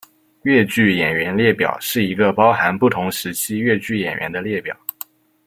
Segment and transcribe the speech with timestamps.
[0.41, 4.75] 越剧演员列表是一个包含不同时期越剧演员的列表。